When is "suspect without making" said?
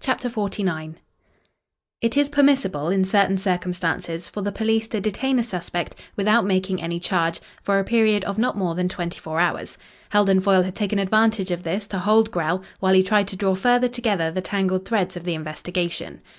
5.42-6.82